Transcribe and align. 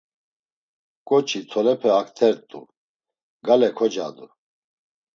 Ǩoçi 1.07 1.39
tolepe 1.49 1.89
aktert̆u, 2.01 2.61
gale 3.45 3.69
kocadu. 3.77 4.25